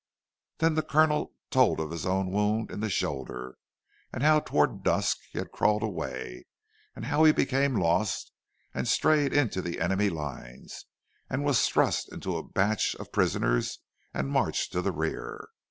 [0.57, 3.59] Then the Colonel told of his own wound in the shoulder,
[4.11, 6.47] and how, toward dusk, he had crawled away;
[6.95, 8.31] and how he became lost,
[8.73, 10.65] and strayed into the enemy's line,
[11.29, 13.77] and was thrust into a batch of prisoners
[14.11, 15.47] and marched to the rear.